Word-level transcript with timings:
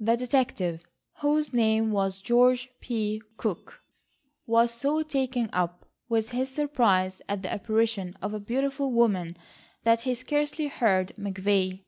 The 0.00 0.16
detective, 0.16 0.82
whose 1.20 1.52
name 1.52 1.92
was 1.92 2.18
George 2.18 2.68
P. 2.80 3.22
Cook, 3.36 3.80
was 4.44 4.72
so 4.72 5.02
taken 5.04 5.50
up 5.52 5.86
with 6.08 6.32
his 6.32 6.48
surprise 6.48 7.22
at 7.28 7.42
the 7.42 7.52
apparition 7.52 8.16
of 8.20 8.34
a 8.34 8.40
beautiful 8.40 8.90
woman 8.90 9.36
that 9.84 10.00
he 10.00 10.14
scarcely 10.14 10.66
heard 10.66 11.14
McVay. 11.16 11.84